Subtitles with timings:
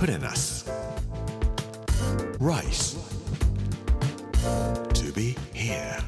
[0.00, 0.64] Put in us.
[2.38, 2.96] Rice.
[4.94, 6.00] To be here.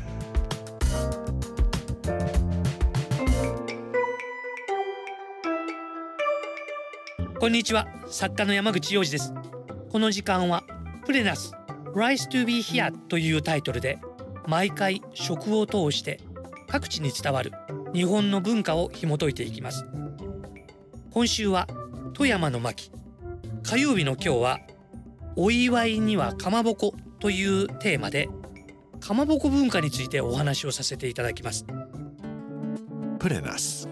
[7.39, 9.35] こんにちは作家の山口洋二です
[9.91, 10.65] この時間は
[11.05, 11.53] プレナス
[11.95, 13.99] Rise to be here というタイトルで
[14.47, 16.19] 毎回食を通して
[16.67, 17.53] 各地に伝わる
[17.93, 19.85] 日本の文化を紐解いていきます
[21.11, 21.69] 今週は
[22.15, 22.91] 富山の巻
[23.65, 24.61] 火曜日の今日は
[25.37, 28.29] お祝いにはかまぼこというテーマで
[29.01, 31.65] かまぼこ文化についてお話をさせていただきます
[33.21, 33.89] us.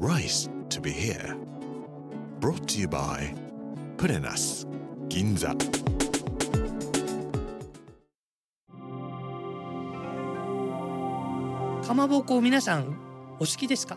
[0.00, 1.36] Rice to be here.
[2.40, 3.34] Brought to you by.
[5.08, 5.56] Ginza.
[11.86, 12.98] かまぼこ皆さん
[13.36, 13.96] お好きですか？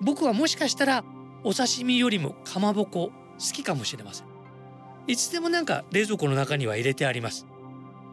[0.00, 1.04] 僕はもしかしたら
[1.44, 3.10] お刺身よりもかまぼこ
[3.44, 4.26] 好きかもしれません。
[5.08, 7.46] いつでもなんか冷蔵庫の中には入れてあります。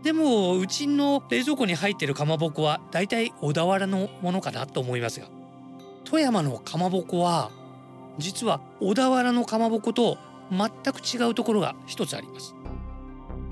[0.02, 5.28] でもうちの冷蔵庫に入ってるかまぼこはだいたい小田原のものかなと思いますが。
[6.06, 7.52] 富山のかまぼこは
[8.18, 10.18] 実は小田原のかまぼこと
[10.50, 12.56] 全く違うところが一つあります。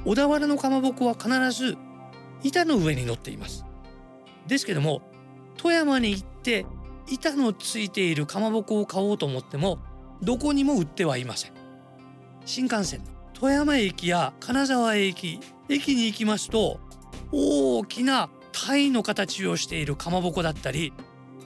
[0.06, 1.78] 小田原のかまぼこは必ず
[2.44, 3.66] 板の上に乗っています。
[4.48, 5.02] ですけども
[5.58, 6.66] 富山に行って
[7.10, 9.80] 板のついているかまぼこを買おうと思っても
[10.22, 11.57] どこにも売ってはいません。
[12.48, 16.80] 新幹線の富山駅や金沢駅駅に行きますと
[17.34, 20.94] 大きな鯛の形をしているかまぼこだったり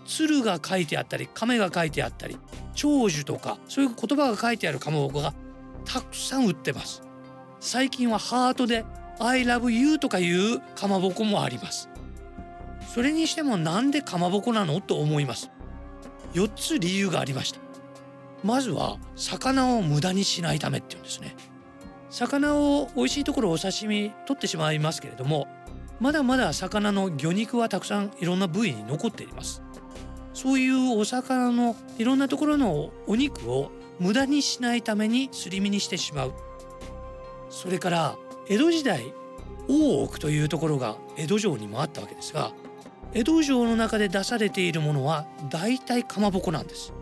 [0.06, 2.38] 鶴が書いてあったり亀が書いてあったり
[2.76, 5.34] 長寿とかそういう言葉が書いてあるかまぼこが
[5.86, 7.02] たくさん売ってます。
[7.60, 8.86] 最近はハートで
[9.20, 11.90] I love you とかいうかまぼこもあります。
[12.94, 15.50] それにしてもなんでかまぼこなのと思います。
[16.34, 17.71] 4つ理由がありました。
[18.44, 21.36] まずは魚を無駄にしないためっていうんですね。
[22.10, 25.48] 魚を美味しいところお刺身取ってしまいますけれども
[26.02, 29.62] まだまだ魚の魚肉はたくさんいろんな部位に残っています。
[30.34, 36.34] そういうお魚のいろんなところのお肉を無駄にしないためにすり身にしてしまう。
[37.50, 38.16] それから
[38.50, 39.14] 江戸時代
[39.68, 42.52] 大奥というところが江戸城にもあったわけですが
[43.14, 46.94] 江戸城の中で出されているものは大体かまぼこなんです。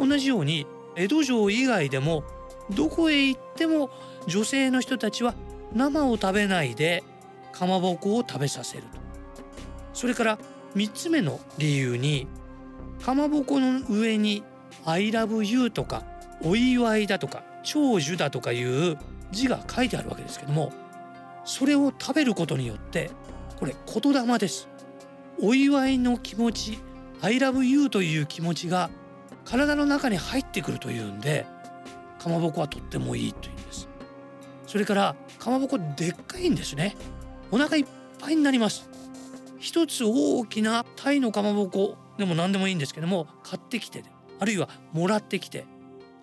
[0.00, 0.66] 同じように
[0.96, 2.24] 江戸城以外でも
[2.70, 3.90] どこへ行っても
[4.26, 5.34] 女性の人たちは
[5.74, 7.04] 生を食べないで
[7.52, 9.00] かまぼこを食べさせると。
[9.92, 10.38] それから
[10.74, 12.26] 3つ目の理由に
[13.04, 14.42] かまぼこの上に
[14.86, 16.04] 「I love you」とか
[16.42, 18.96] 「お祝い」だとか「長寿」だとかいう
[19.32, 20.72] 字が書いてあるわけですけども
[21.44, 23.10] それを食べることによって
[23.58, 24.68] これ言霊です。
[25.42, 26.78] お祝いの気持ち
[27.20, 28.90] 「I love you」という気持ちが
[29.50, 31.44] 体の中に入ってくるというんで
[32.20, 33.88] かまぼこはとってもいいというんです。
[34.66, 36.94] それからかまぼこでっかいんですね。
[37.50, 37.86] お腹いっ
[38.20, 38.88] ぱいになります。
[39.58, 44.04] 一つ大きなタイのかまぼこでも何でもいいんですけども買ってきて
[44.38, 45.66] あるいはもらってきて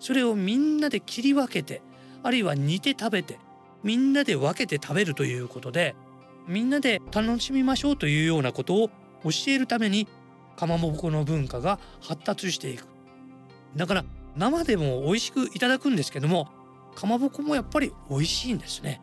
[0.00, 1.82] それをみんなで切り分けて
[2.22, 3.38] あるいは煮て食べて
[3.82, 5.94] みんなで分けて食べるということで
[6.48, 8.88] みんなで楽しみましょうというようなことを
[9.22, 10.08] 教えるために
[10.56, 12.97] かまぼこの文化が発達していく。
[13.78, 14.04] だから
[14.36, 16.48] 生でも美味しくいただくんですけども
[16.94, 19.00] かまぼこもやっぱり美味しいんですね。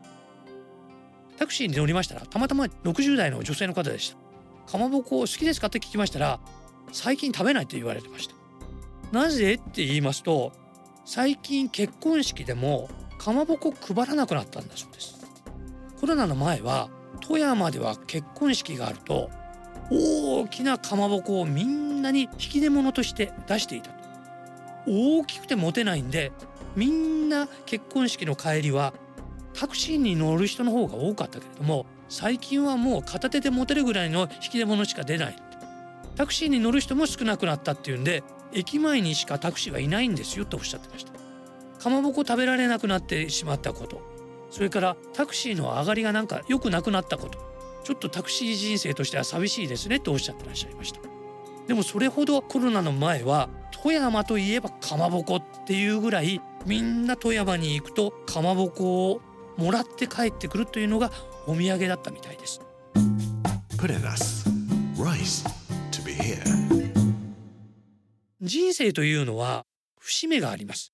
[1.37, 4.15] タクシーに乗りましたらたまたま60代の女性の方でし
[4.65, 4.71] た。
[4.71, 6.39] かまぼこ好きですかって聞きましたら
[6.91, 8.35] 最近食べないって言われてました。
[9.11, 10.51] なぜって言いますと
[11.05, 15.15] 最近結婚式でもかまぼこ配らなくなったんだそうです。
[15.99, 16.89] コロナの前は
[17.21, 19.29] 富山では結婚式があると
[19.89, 24.04] 大きなかまぼこをみんなに引き出物として出していたと。
[24.87, 26.31] 大きくて持てないんで
[26.75, 28.93] みんな結婚式の帰りは
[29.53, 35.35] タクシーに乗る人の方が多かったけれども最近はもう片手で持てるぐらいの引き出物しか出ない。
[36.15, 38.23] タクシーに乗る人も少なくなったっていうんで
[38.53, 41.11] 駅前にしかタクシーがいないんですよとおっしゃってました。
[41.81, 44.01] かまぼこ食べられなくなってしまったこと。
[44.49, 47.39] それからタクシーの上がりがなんか良くなくなったこと。
[47.83, 51.14] ちょっとタクシー人生としては寂しいですねとおっしゃってらっしゃいました。
[51.67, 59.21] でもそれほどコロナの前は富山といえばかまぼこっていうぐらいみんな富山に行くとかまぼこを
[59.57, 61.11] もらって帰ってくるというのが
[61.47, 62.61] お土産だったみたいです.
[68.41, 69.63] 人生というのは
[69.99, 70.91] 節目があります。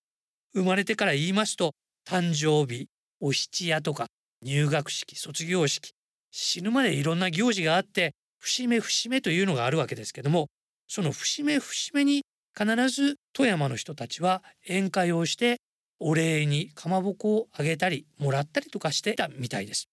[0.53, 1.73] 生まれてから言いますと
[2.07, 2.88] 誕生日
[3.19, 4.07] お七夜とか
[4.44, 5.94] 入学式卒業式
[6.31, 10.47] 死ぬまでいろんな行事があって節目節目というのがあるわけですけども
[10.93, 15.61] その節目節目に必ず富山の人たちは宴会をして
[16.01, 19.88] お礼にかまぼこをあげたりもらったりとかしてたみたいです。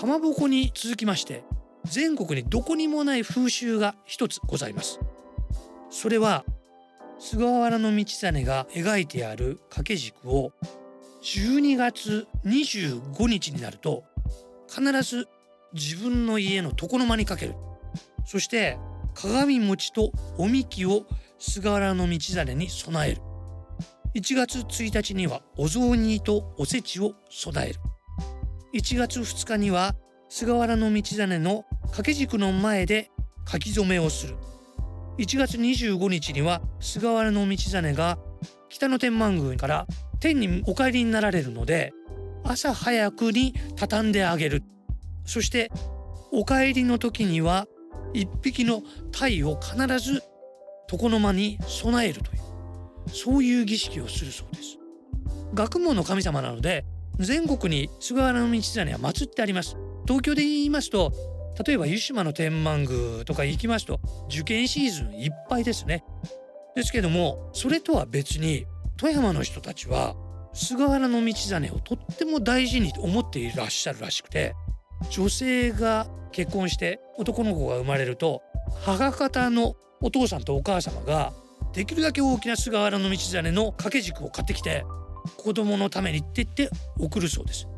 [0.00, 1.44] かまぼこに続きまして
[1.84, 4.98] 全国にどこにもない風習が一つございます。
[5.90, 6.44] それは
[7.20, 10.50] 菅原道真が描いてある掛け軸を
[11.22, 14.02] 12月25日になると
[14.68, 15.28] 必ず
[15.72, 17.54] 自分の家の床の間にかける。
[18.24, 18.78] そして
[19.14, 21.06] 鏡餅とおみきを
[21.38, 23.20] 菅原道真に備える。
[24.14, 27.80] 1月1日にはお雑煮とおせちを備える。
[28.74, 29.94] 1月2日には
[30.28, 33.10] 菅原道真の掛け軸の前で
[33.50, 34.36] 書き初めをする。
[35.18, 38.18] 1月25日には菅原道真が
[38.68, 39.86] 北の天満宮から
[40.20, 41.92] 天にお帰りになられるので
[42.48, 44.62] 朝早くに畳んであげる。
[45.24, 45.70] そして
[46.32, 47.66] お帰りの時には
[48.14, 48.82] 一匹の
[49.12, 50.22] 鯛を必ず
[50.90, 54.78] 床の間に備えるというそういう儀式をするそうです。
[55.54, 56.84] 学問の神様なので
[57.18, 59.76] 全国に菅原道真は祀ってあります。
[60.06, 61.12] 東京で言いますと
[61.66, 66.04] 例えば湯島の天満宮とか行きますと受験シーズンいっぱいですね。
[66.74, 68.66] ですけどもそれとは別に
[68.96, 70.14] 富山の人たちは
[70.56, 74.54] 菅原道真をとっても大事に思っていらっしゃるらしくて
[75.10, 78.42] 女性が結婚して男の子が生まれると
[78.82, 81.34] 母方のお父さんとお母様が
[81.74, 84.86] できるだけ大きな菅原道真の掛け軸を買ってきて
[85.36, 87.68] 子供のためにって言って送るそうです。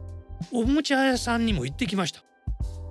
[0.52, 2.22] おもちゃ屋さんにも行ってきました。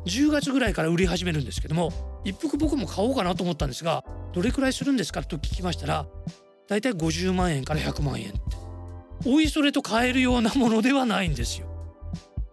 [0.06, 1.92] 10月ぐらいから売り始めるんですけども
[2.26, 4.04] 一服僕も買おうかなと思ったんですが
[4.34, 6.08] どれくらいするんですかと聞きましたら
[6.68, 8.67] だいたい50万円から100万円って。
[9.26, 11.68] おいそれと買えるようなものではないんですよ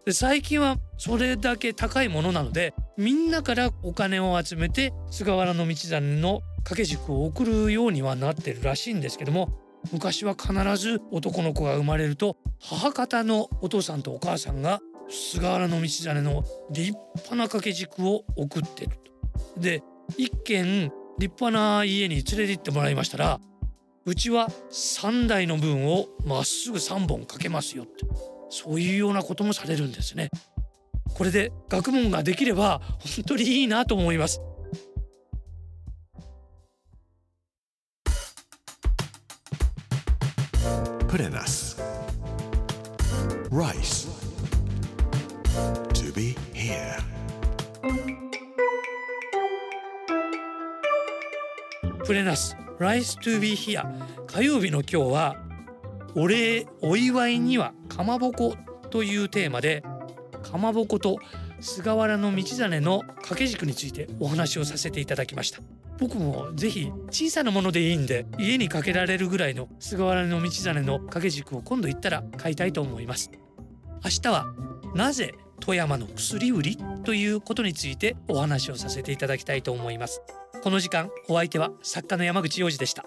[0.04, 9.48] で最近はそれだけ高いものなのでみんなからお金を集めて菅原道真の掛け軸を送るようにはなってるらしいんですけども
[9.92, 18.92] 昔は必ず男の子が生まれると母方のお父さんとお母さんが菅原道真の立派な掛け軸を送ってる
[19.54, 19.60] と。
[19.60, 19.82] で
[20.16, 23.40] 一軒立派な家に連れて行ってもらいましたら
[24.06, 28.04] うちは3台の分をまっすぐ3本かけますよって。
[28.50, 30.30] そういうようなこともされるんですね。
[31.14, 32.80] これで学問ができれば
[33.16, 34.40] 本当にいいなと思います。
[41.08, 41.80] プレナス
[43.50, 44.08] Rice.
[45.94, 47.00] To be here.
[52.04, 53.84] プレナス Rice to be here
[54.26, 55.36] 火曜日の今日は
[56.16, 58.56] お礼お祝いにはかまぼこ
[58.90, 59.84] というテーマで
[60.42, 61.18] かまぼこと
[61.60, 65.60] 菅原道真の掛け軸についてお話をさせていただきました。
[65.98, 73.30] 僕もぜひ小さなものでいいんで家にかけられるぐらいの菅原道真の掛け軸を今度行ったら買いたいと思います。
[74.04, 74.46] 明日は
[74.94, 80.20] なぜ富山の薬売りということについてお話をさせていただきたいと思います。
[80.64, 83.04] この時間お相手は作家の山口洋二でした。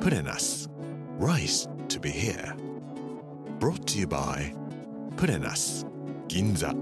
[0.00, 0.70] プレナス
[1.18, 2.54] Rice to be here.
[3.58, 4.54] Brought to you by
[5.16, 5.84] プレナス
[6.28, 6.72] 銀座